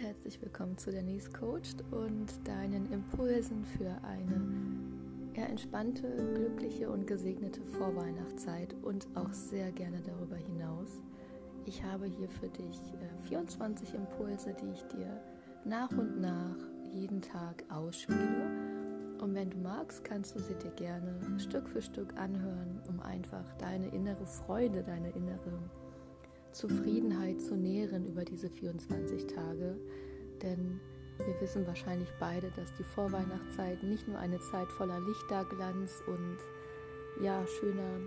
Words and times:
herzlich 0.00 0.40
willkommen 0.40 0.78
zu 0.78 0.90
Denise 0.90 1.30
Coached 1.30 1.84
und 1.90 2.26
deinen 2.44 2.90
Impulsen 2.90 3.66
für 3.66 3.90
eine 4.02 4.40
eher 5.34 5.50
entspannte, 5.50 6.08
glückliche 6.34 6.88
und 6.88 7.06
gesegnete 7.06 7.60
Vorweihnachtszeit 7.76 8.74
und 8.82 9.06
auch 9.14 9.30
sehr 9.34 9.70
gerne 9.72 10.00
darüber 10.00 10.36
hinaus. 10.36 11.02
Ich 11.66 11.84
habe 11.84 12.06
hier 12.06 12.30
für 12.30 12.48
dich 12.48 12.78
äh, 12.94 13.28
24 13.28 13.92
Impulse, 13.92 14.56
die 14.62 14.70
ich 14.72 14.82
dir 14.84 15.20
nach 15.66 15.90
und 15.90 16.18
nach 16.18 16.56
jeden 16.94 17.20
Tag 17.20 17.62
ausspiele. 17.68 19.18
Und 19.20 19.34
wenn 19.34 19.50
du 19.50 19.58
magst, 19.58 20.02
kannst 20.02 20.34
du 20.34 20.40
sie 20.40 20.54
dir 20.54 20.72
gerne 20.76 21.38
Stück 21.38 21.68
für 21.68 21.82
Stück 21.82 22.16
anhören, 22.16 22.80
um 22.88 23.00
einfach 23.00 23.44
deine 23.58 23.88
innere 23.88 24.24
Freude, 24.24 24.82
deine 24.82 25.10
innere 25.10 25.58
Zufriedenheit 26.52 27.40
zu 27.40 27.56
nähren 27.56 28.06
über 28.06 28.24
diese 28.24 28.50
24 28.50 29.26
Tage. 29.26 29.76
Denn 30.42 30.80
wir 31.18 31.40
wissen 31.40 31.66
wahrscheinlich 31.66 32.08
beide, 32.18 32.50
dass 32.56 32.72
die 32.74 32.84
Vorweihnachtszeit 32.84 33.82
nicht 33.82 34.08
nur 34.08 34.18
eine 34.18 34.40
Zeit 34.40 34.70
voller 34.72 35.00
Lichterglanz 35.00 36.02
und 36.06 36.38
ja, 37.22 37.44
schöner 37.46 38.00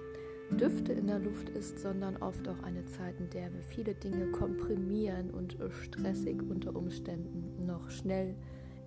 Düfte 0.57 0.93
in 0.93 1.07
der 1.07 1.19
Luft 1.19 1.49
ist, 1.49 1.79
sondern 1.79 2.17
oft 2.17 2.47
auch 2.47 2.61
eine 2.63 2.85
Zeit, 2.85 3.19
in 3.19 3.29
der 3.29 3.53
wir 3.53 3.63
viele 3.63 3.95
Dinge 3.95 4.31
komprimieren 4.31 5.31
und 5.31 5.57
stressig 5.83 6.41
unter 6.41 6.75
Umständen 6.75 7.65
noch 7.65 7.89
schnell 7.89 8.35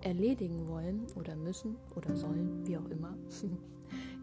erledigen 0.01 0.67
wollen 0.67 1.07
oder 1.15 1.35
müssen 1.35 1.75
oder 1.95 2.15
sollen, 2.15 2.65
wie 2.65 2.77
auch 2.77 2.89
immer. 2.89 3.17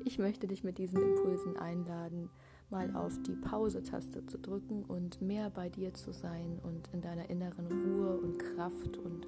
Ich 0.06 0.18
möchte 0.18 0.46
dich 0.46 0.62
mit 0.62 0.76
diesen 0.76 1.00
Impulsen 1.00 1.56
einladen, 1.56 2.28
mal 2.70 2.94
auf 2.96 3.20
die 3.22 3.36
Pause-Taste 3.36 4.26
zu 4.26 4.38
drücken 4.38 4.84
und 4.84 5.20
mehr 5.20 5.50
bei 5.50 5.68
dir 5.68 5.94
zu 5.94 6.12
sein 6.12 6.58
und 6.62 6.88
in 6.92 7.00
deiner 7.00 7.28
inneren 7.30 7.66
Ruhe 7.66 8.18
und 8.18 8.38
Kraft 8.38 8.98
und 8.98 9.26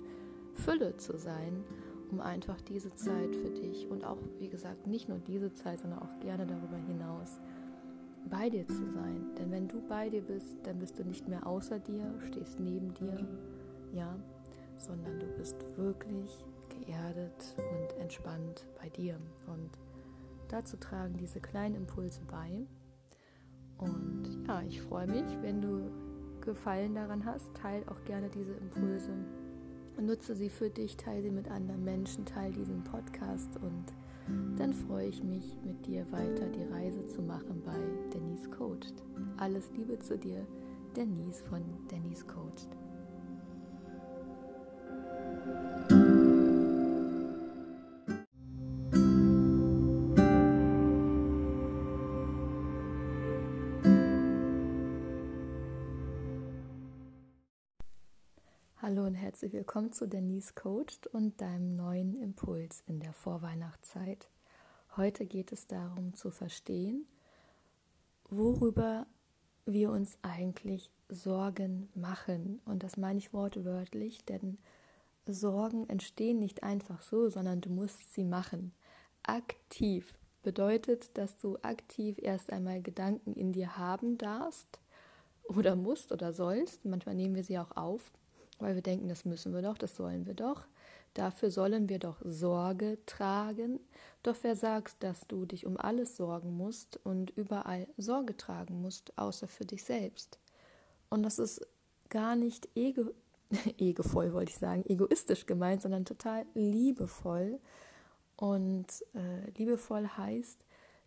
Fülle 0.53 0.97
zu 0.97 1.19
sein, 1.19 1.65
um 2.11 2.21
einfach 2.21 2.61
diese 2.63 2.95
Zeit 2.95 3.35
für 3.35 3.51
dich 3.51 3.89
und 3.89 4.05
auch, 4.05 4.19
wie 4.39 4.49
gesagt, 4.49 4.87
nicht 4.87 5.09
nur 5.09 5.19
diese 5.19 5.53
Zeit, 5.53 5.81
sondern 5.81 6.01
auch 6.01 6.21
gerne 6.21 6.47
darüber 6.47 6.77
hinaus 6.77 7.39
bei 8.31 8.49
dir 8.51 8.67
zu 8.67 8.87
sein. 8.87 9.35
Denn 9.39 9.51
wenn 9.51 9.69
du 9.69 9.81
bei 9.89 10.09
dir 10.09 10.23
bist, 10.23 10.57
dann 10.65 10.79
bist 10.79 10.99
du 10.99 11.05
nicht 11.05 11.29
mehr 11.29 11.47
außer 11.47 11.79
dir, 11.79 12.13
stehst 12.27 12.59
neben 12.61 12.95
dir, 12.95 13.27
ja, 13.93 14.17
sondern 14.79 15.19
du 15.19 15.27
bist 15.37 15.57
wirklich 15.77 16.45
geerdet 16.69 17.55
und 17.57 18.01
entspannt 18.01 18.67
bei 18.81 18.89
dir. 18.89 19.19
Und 19.47 19.71
dazu 20.49 20.77
tragen 20.77 21.17
diese 21.17 21.41
kleinen 21.41 21.75
Impulse 21.75 22.21
bei. 22.31 22.67
Und 23.79 24.45
ja, 24.47 24.63
ich 24.63 24.81
freue 24.83 25.07
mich, 25.07 25.25
wenn 25.43 25.61
du 25.61 25.91
Gefallen 26.41 26.95
daran 26.95 27.25
hast. 27.25 27.55
Teil 27.55 27.83
auch 27.89 28.05
gerne 28.05 28.31
diese 28.31 28.53
Impulse. 28.53 29.11
Nutze 30.01 30.37
sie 30.37 30.51
für 30.51 30.71
dich, 30.71 30.97
teile 30.97 31.23
sie 31.23 31.31
mit 31.31 31.51
anderen 31.51 31.83
Menschen, 31.83 32.25
teile 32.25 32.53
diesen 32.53 32.85
Podcast 32.85 33.57
und 33.63 33.85
dann 34.59 34.73
freue 34.73 35.07
ich 35.07 35.23
mich, 35.23 35.57
mit 35.65 35.87
dir 35.87 36.11
weiter 36.11 36.49
die 36.49 36.65
Reise 36.73 37.07
zu 37.07 37.23
machen 37.23 37.63
bei 37.65 37.77
Denise 38.13 38.51
Coached. 38.51 38.95
Alles 39.37 39.71
Liebe 39.77 39.99
zu 39.99 40.19
dir, 40.19 40.47
Denise 40.97 41.43
von 41.43 41.63
Denise 41.91 42.27
Coached. 42.27 42.69
Hallo 58.89 59.05
und 59.05 59.17
herzlich 59.17 59.53
willkommen 59.53 59.91
zu 59.91 60.07
Denise 60.07 60.55
Coached 60.55 61.09
und 61.09 61.41
deinem 61.41 61.75
neuen 61.75 62.15
Impuls 62.15 62.85
in 62.87 63.01
der 63.01 63.13
Vorweihnachtszeit. 63.13 64.29
Heute 64.97 65.27
geht 65.27 65.51
es 65.51 65.67
darum 65.67 66.15
zu 66.15 66.31
verstehen, 66.31 67.05
worüber 68.31 69.09
wir 69.65 69.91
uns 69.91 70.17
eigentlich 70.23 70.89
Sorgen 71.09 71.89
machen. 71.97 72.61
Und 72.65 72.85
das 72.85 72.97
meine 72.97 73.19
ich 73.19 73.33
wortwörtlich, 73.33 74.25
denn 74.25 74.57
Sorgen 75.27 75.89
entstehen 75.89 76.39
nicht 76.39 76.63
einfach 76.63 77.03
so, 77.03 77.29
sondern 77.29 77.61
du 77.61 77.71
musst 77.71 78.15
sie 78.15 78.23
machen. 78.23 78.73
Aktiv 79.25 80.17
bedeutet, 80.45 81.11
dass 81.19 81.37
du 81.39 81.59
aktiv 81.63 82.21
erst 82.23 82.53
einmal 82.53 82.81
Gedanken 82.83 83.33
in 83.33 83.53
dir 83.53 83.79
haben 83.79 84.17
darfst 84.17 84.79
oder 85.43 85.75
musst 85.75 86.13
oder 86.13 86.33
sollst. 86.33 86.85
Manchmal 86.85 87.17
nehmen 87.17 87.35
wir 87.35 87.43
sie 87.43 87.59
auch 87.59 87.77
auf 87.77 88.13
weil 88.59 88.75
wir 88.75 88.83
denken, 88.83 89.09
das 89.09 89.25
müssen 89.25 89.53
wir 89.55 89.63
doch, 89.63 89.79
das 89.79 89.97
sollen 89.97 90.27
wir 90.27 90.35
doch. 90.35 90.67
Dafür 91.15 91.51
sollen 91.51 91.89
wir 91.89 91.99
doch 91.99 92.19
Sorge 92.23 92.99
tragen. 93.07 93.81
Doch 94.23 94.37
wer 94.43 94.55
sagt, 94.55 95.03
dass 95.03 95.27
du 95.27 95.47
dich 95.47 95.65
um 95.65 95.79
alles 95.79 96.17
sorgen 96.17 96.57
musst 96.57 97.01
und 97.05 97.31
überall 97.31 97.87
Sorge 97.97 98.37
tragen 98.37 98.83
musst, 98.83 99.17
außer 99.17 99.49
für 99.49 99.65
dich 99.65 99.83
selbst? 99.83 100.39
Und 101.09 101.23
das 101.23 101.39
ist 101.39 101.67
gar 102.11 102.37
nicht 102.37 102.69
ego 102.75 103.13
egevoll, 103.79 104.33
wollte 104.33 104.51
ich 104.51 104.59
sagen, 104.59 104.85
egoistisch 104.89 105.47
gemeint, 105.47 105.81
sondern 105.81 106.05
total 106.05 106.45
liebevoll. 106.55 107.61
Und 108.37 108.87
äh, 109.15 109.51
liebevoll 109.57 110.07
heißt, 110.09 110.59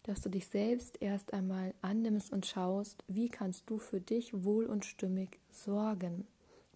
dass 0.03 0.21
du 0.21 0.29
dich 0.29 0.47
selbst 0.47 1.01
erst 1.01 1.33
einmal 1.33 1.73
annimmst 1.81 2.31
und 2.31 2.45
schaust, 2.45 3.03
wie 3.07 3.29
kannst 3.29 3.69
du 3.69 3.77
für 3.77 3.99
dich 3.99 4.43
wohl 4.43 4.65
und 4.65 4.85
stimmig 4.85 5.37
sorgen 5.51 6.25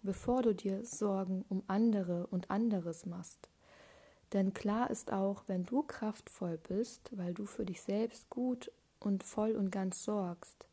bevor 0.04 0.42
du 0.42 0.54
dir 0.54 0.84
Sorgen 0.84 1.44
um 1.48 1.62
andere 1.66 2.26
und 2.28 2.50
anderes 2.50 3.06
machst. 3.06 3.48
Denn 4.32 4.52
klar 4.52 4.90
ist 4.90 5.12
auch, 5.12 5.44
wenn 5.46 5.64
du 5.64 5.82
kraftvoll 5.82 6.58
bist, 6.58 7.10
weil 7.16 7.34
du 7.34 7.46
für 7.46 7.64
dich 7.64 7.82
selbst 7.82 8.28
gut 8.30 8.70
und 9.00 9.24
voll 9.24 9.52
und 9.52 9.70
ganz 9.70 10.04
sorgst, 10.04 10.68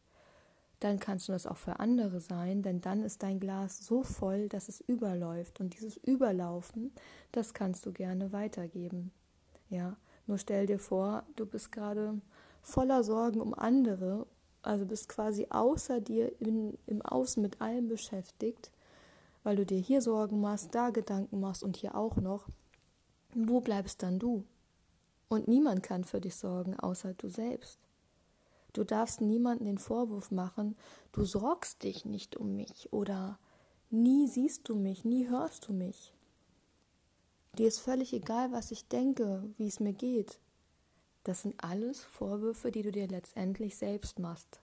dann 0.79 0.99
kannst 0.99 1.27
du 1.27 1.31
das 1.31 1.45
auch 1.45 1.57
für 1.57 1.79
andere 1.79 2.19
sein, 2.19 2.63
denn 2.63 2.81
dann 2.81 3.03
ist 3.03 3.21
dein 3.23 3.39
Glas 3.39 3.85
so 3.85 4.03
voll, 4.03 4.49
dass 4.49 4.67
es 4.67 4.81
überläuft. 4.81 5.59
Und 5.59 5.75
dieses 5.75 5.97
Überlaufen, 5.97 6.91
das 7.31 7.53
kannst 7.53 7.85
du 7.85 7.91
gerne 7.91 8.31
weitergeben. 8.31 9.11
Ja, 9.69 9.95
nur 10.25 10.39
stell 10.39 10.65
dir 10.65 10.79
vor, 10.79 11.23
du 11.35 11.45
bist 11.45 11.71
gerade 11.71 12.19
voller 12.63 13.03
Sorgen 13.03 13.41
um 13.41 13.53
andere, 13.53 14.25
also 14.63 14.85
bist 14.85 15.07
quasi 15.07 15.47
außer 15.49 16.01
dir 16.01 16.31
in, 16.41 16.77
im 16.87 17.01
Außen 17.03 17.41
mit 17.41 17.61
allem 17.61 17.87
beschäftigt 17.87 18.71
weil 19.43 19.55
du 19.55 19.65
dir 19.65 19.79
hier 19.79 20.01
Sorgen 20.01 20.41
machst, 20.41 20.73
da 20.75 20.89
Gedanken 20.89 21.39
machst 21.39 21.63
und 21.63 21.77
hier 21.77 21.95
auch 21.95 22.17
noch, 22.17 22.47
wo 23.33 23.61
bleibst 23.61 24.03
dann 24.03 24.19
du? 24.19 24.45
Und 25.29 25.47
niemand 25.47 25.83
kann 25.83 26.03
für 26.03 26.19
dich 26.19 26.35
sorgen, 26.35 26.77
außer 26.79 27.13
du 27.13 27.29
selbst. 27.29 27.79
Du 28.73 28.83
darfst 28.83 29.21
niemanden 29.21 29.65
den 29.65 29.77
Vorwurf 29.77 30.31
machen, 30.31 30.75
du 31.11 31.25
sorgst 31.25 31.83
dich 31.83 32.05
nicht 32.05 32.37
um 32.37 32.55
mich 32.55 32.91
oder 32.91 33.37
nie 33.89 34.27
siehst 34.27 34.67
du 34.69 34.75
mich, 34.75 35.03
nie 35.03 35.27
hörst 35.27 35.67
du 35.67 35.73
mich. 35.73 36.13
Dir 37.57 37.67
ist 37.67 37.79
völlig 37.79 38.13
egal, 38.13 38.53
was 38.53 38.71
ich 38.71 38.87
denke, 38.87 39.43
wie 39.57 39.67
es 39.67 39.81
mir 39.81 39.93
geht. 39.93 40.39
Das 41.25 41.41
sind 41.41 41.61
alles 41.63 42.01
Vorwürfe, 42.01 42.71
die 42.71 42.81
du 42.81 42.91
dir 42.91 43.07
letztendlich 43.07 43.75
selbst 43.75 44.19
machst. 44.19 44.61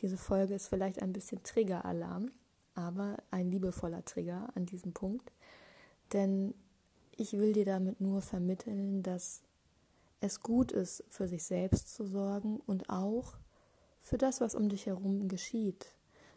Diese 0.00 0.16
Folge 0.16 0.54
ist 0.54 0.68
vielleicht 0.68 1.02
ein 1.02 1.12
bisschen 1.12 1.42
Triggeralarm 1.42 2.30
aber 2.74 3.16
ein 3.30 3.50
liebevoller 3.50 4.04
Trigger 4.04 4.48
an 4.54 4.66
diesem 4.66 4.92
Punkt. 4.92 5.32
Denn 6.12 6.54
ich 7.16 7.34
will 7.34 7.52
dir 7.52 7.64
damit 7.64 8.00
nur 8.00 8.22
vermitteln, 8.22 9.02
dass 9.02 9.42
es 10.20 10.40
gut 10.40 10.72
ist, 10.72 11.04
für 11.08 11.28
sich 11.28 11.44
selbst 11.44 11.94
zu 11.94 12.06
sorgen 12.06 12.60
und 12.66 12.90
auch 12.90 13.36
für 14.00 14.18
das, 14.18 14.40
was 14.40 14.54
um 14.54 14.68
dich 14.68 14.86
herum 14.86 15.28
geschieht. 15.28 15.94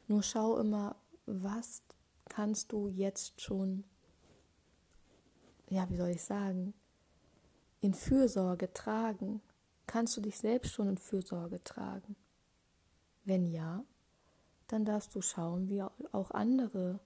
Nur 0.07 0.23
schau 0.23 0.57
immer, 0.57 0.95
was 1.25 1.81
kannst 2.29 2.71
du 2.71 2.87
jetzt 2.87 3.41
schon, 3.41 3.83
ja, 5.69 5.89
wie 5.89 5.97
soll 5.97 6.09
ich 6.09 6.23
sagen, 6.23 6.73
in 7.81 7.93
Fürsorge 7.93 8.71
tragen? 8.73 9.41
Kannst 9.87 10.15
du 10.17 10.21
dich 10.21 10.37
selbst 10.37 10.73
schon 10.73 10.87
in 10.87 10.97
Fürsorge 10.97 11.63
tragen? 11.63 12.15
Wenn 13.25 13.45
ja, 13.45 13.83
dann 14.73 14.85
darfst 14.85 15.13
du 15.15 15.21
schauen, 15.21 15.69
wie 15.69 15.83
auch 15.83 16.31
andere 16.31 16.99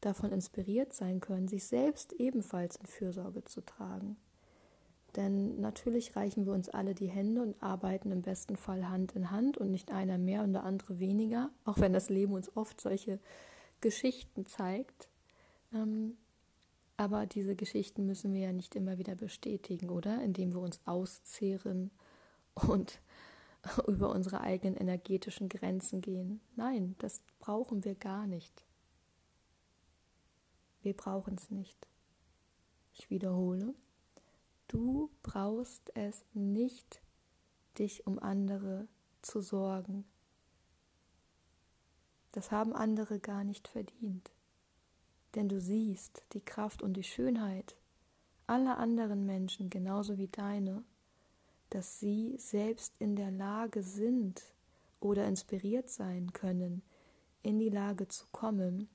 davon 0.00 0.30
inspiriert 0.30 0.92
sein 0.92 1.20
können, 1.20 1.48
sich 1.48 1.66
selbst 1.66 2.12
ebenfalls 2.12 2.76
in 2.76 2.86
Fürsorge 2.86 3.44
zu 3.44 3.62
tragen. 3.62 4.16
Denn 5.16 5.60
natürlich 5.60 6.16
reichen 6.16 6.44
wir 6.44 6.52
uns 6.52 6.68
alle 6.68 6.94
die 6.94 7.08
Hände 7.08 7.40
und 7.42 7.62
arbeiten 7.62 8.10
im 8.10 8.22
besten 8.22 8.56
Fall 8.56 8.88
Hand 8.88 9.12
in 9.12 9.30
Hand 9.30 9.56
und 9.56 9.70
nicht 9.70 9.92
einer 9.92 10.18
mehr 10.18 10.42
und 10.42 10.52
der 10.52 10.64
andere 10.64 10.98
weniger, 10.98 11.50
auch 11.64 11.78
wenn 11.78 11.92
das 11.92 12.10
Leben 12.10 12.34
uns 12.34 12.54
oft 12.56 12.80
solche 12.80 13.20
Geschichten 13.80 14.44
zeigt. 14.44 15.08
Ähm, 15.72 16.16
aber 16.96 17.26
diese 17.26 17.56
Geschichten 17.56 18.06
müssen 18.06 18.32
wir 18.34 18.40
ja 18.40 18.52
nicht 18.52 18.74
immer 18.74 18.98
wieder 18.98 19.14
bestätigen, 19.14 19.88
oder? 19.88 20.22
Indem 20.22 20.52
wir 20.52 20.60
uns 20.60 20.80
auszehren 20.84 21.90
und 22.54 23.00
über 23.86 24.10
unsere 24.10 24.40
eigenen 24.40 24.76
energetischen 24.76 25.48
Grenzen 25.48 26.00
gehen. 26.00 26.40
Nein, 26.56 26.96
das 26.98 27.22
brauchen 27.38 27.84
wir 27.84 27.94
gar 27.94 28.26
nicht. 28.26 28.64
Wir 30.82 30.94
brauchen 30.94 31.36
es 31.36 31.50
nicht. 31.50 31.88
Ich 32.92 33.10
wiederhole, 33.10 33.74
du 34.68 35.10
brauchst 35.22 35.90
es 35.96 36.24
nicht, 36.34 37.00
dich 37.78 38.06
um 38.06 38.18
andere 38.18 38.86
zu 39.22 39.40
sorgen. 39.40 40.04
Das 42.32 42.50
haben 42.50 42.72
andere 42.72 43.18
gar 43.18 43.44
nicht 43.44 43.68
verdient. 43.68 44.30
Denn 45.34 45.48
du 45.48 45.60
siehst 45.60 46.24
die 46.32 46.44
Kraft 46.44 46.82
und 46.82 46.94
die 46.94 47.02
Schönheit 47.02 47.76
aller 48.46 48.78
anderen 48.78 49.24
Menschen 49.24 49.70
genauso 49.70 50.18
wie 50.18 50.28
deine, 50.28 50.84
dass 51.74 51.98
sie 51.98 52.36
selbst 52.38 52.94
in 53.00 53.16
der 53.16 53.32
Lage 53.32 53.82
sind 53.82 54.44
oder 55.00 55.26
inspiriert 55.26 55.90
sein 55.90 56.32
können, 56.32 56.82
in 57.42 57.58
die 57.58 57.68
Lage 57.68 58.06
zu 58.06 58.26
kommen, 58.30 58.88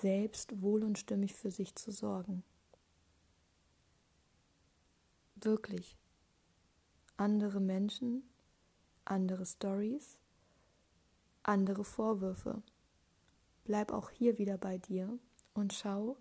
selbst 0.00 0.60
wohl 0.60 0.82
und 0.82 0.98
stimmig 0.98 1.34
für 1.34 1.52
sich 1.52 1.76
zu 1.76 1.92
sorgen. 1.92 2.42
Wirklich. 5.36 5.96
Andere 7.16 7.60
Menschen, 7.60 8.28
andere 9.04 9.46
Stories, 9.46 10.18
andere 11.44 11.84
Vorwürfe. 11.84 12.60
Bleib 13.62 13.92
auch 13.92 14.10
hier 14.10 14.36
wieder 14.38 14.58
bei 14.58 14.78
dir 14.78 15.16
und 15.54 15.72
schau, 15.72 16.16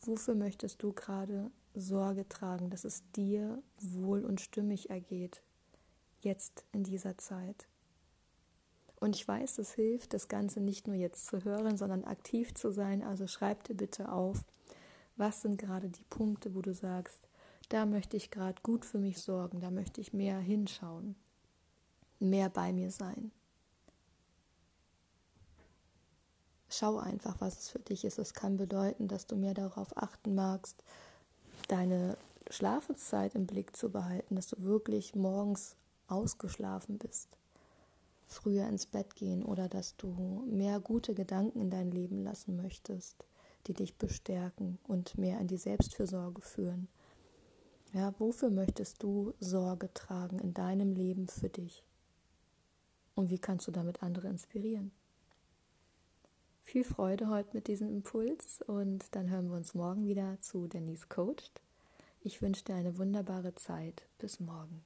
wofür 0.00 0.34
möchtest 0.34 0.82
du 0.82 0.94
gerade 0.94 1.50
Sorge 1.76 2.28
tragen, 2.28 2.70
dass 2.70 2.84
es 2.84 3.02
dir 3.12 3.62
wohl 3.80 4.24
und 4.24 4.40
stimmig 4.40 4.90
ergeht, 4.90 5.42
jetzt 6.20 6.64
in 6.72 6.84
dieser 6.84 7.18
Zeit. 7.18 7.66
Und 8.98 9.14
ich 9.14 9.28
weiß, 9.28 9.58
es 9.58 9.74
hilft, 9.74 10.14
das 10.14 10.28
Ganze 10.28 10.60
nicht 10.60 10.86
nur 10.86 10.96
jetzt 10.96 11.26
zu 11.26 11.44
hören, 11.44 11.76
sondern 11.76 12.04
aktiv 12.04 12.54
zu 12.54 12.70
sein. 12.72 13.02
Also 13.02 13.26
schreib 13.26 13.64
dir 13.64 13.74
bitte 13.74 14.10
auf, 14.10 14.44
was 15.16 15.42
sind 15.42 15.58
gerade 15.58 15.88
die 15.88 16.04
Punkte, 16.04 16.54
wo 16.54 16.62
du 16.62 16.72
sagst, 16.72 17.28
da 17.68 17.84
möchte 17.84 18.16
ich 18.16 18.30
gerade 18.30 18.60
gut 18.62 18.84
für 18.84 18.98
mich 18.98 19.20
sorgen, 19.20 19.60
da 19.60 19.70
möchte 19.70 20.00
ich 20.00 20.12
mehr 20.12 20.38
hinschauen, 20.38 21.16
mehr 22.20 22.48
bei 22.48 22.72
mir 22.72 22.90
sein. 22.90 23.32
Schau 26.68 26.98
einfach, 26.98 27.40
was 27.40 27.58
es 27.58 27.68
für 27.70 27.78
dich 27.78 28.04
ist. 28.04 28.18
Es 28.18 28.34
kann 28.34 28.56
bedeuten, 28.56 29.08
dass 29.08 29.26
du 29.26 29.36
mehr 29.36 29.54
darauf 29.54 29.96
achten 29.96 30.34
magst, 30.34 30.82
deine 31.68 32.16
Schlafenszeit 32.50 33.34
im 33.34 33.46
Blick 33.46 33.76
zu 33.76 33.90
behalten, 33.90 34.36
dass 34.36 34.48
du 34.48 34.62
wirklich 34.62 35.14
morgens 35.14 35.76
ausgeschlafen 36.08 36.98
bist, 36.98 37.28
früher 38.26 38.66
ins 38.66 38.86
Bett 38.86 39.16
gehen 39.16 39.44
oder 39.44 39.68
dass 39.68 39.96
du 39.96 40.44
mehr 40.46 40.80
gute 40.80 41.14
Gedanken 41.14 41.60
in 41.60 41.70
dein 41.70 41.90
Leben 41.90 42.22
lassen 42.22 42.56
möchtest, 42.56 43.16
die 43.66 43.74
dich 43.74 43.96
bestärken 43.96 44.78
und 44.86 45.18
mehr 45.18 45.40
in 45.40 45.48
die 45.48 45.56
Selbstfürsorge 45.56 46.40
führen. 46.40 46.88
Ja, 47.92 48.14
wofür 48.18 48.50
möchtest 48.50 49.02
du 49.02 49.32
Sorge 49.40 49.92
tragen 49.94 50.38
in 50.38 50.54
deinem 50.54 50.92
Leben 50.92 51.28
für 51.28 51.48
dich? 51.48 51.82
Und 53.14 53.30
wie 53.30 53.38
kannst 53.38 53.66
du 53.66 53.72
damit 53.72 54.02
andere 54.02 54.28
inspirieren? 54.28 54.92
Viel 56.68 56.82
Freude 56.82 57.28
heute 57.28 57.50
mit 57.52 57.68
diesem 57.68 57.88
Impuls 57.88 58.60
und 58.66 59.04
dann 59.12 59.30
hören 59.30 59.48
wir 59.50 59.56
uns 59.56 59.74
morgen 59.74 60.08
wieder 60.08 60.36
zu 60.40 60.66
Denise 60.66 61.06
Coached. 61.08 61.62
Ich 62.22 62.42
wünsche 62.42 62.64
dir 62.64 62.74
eine 62.74 62.98
wunderbare 62.98 63.54
Zeit. 63.54 64.02
Bis 64.18 64.40
morgen. 64.40 64.84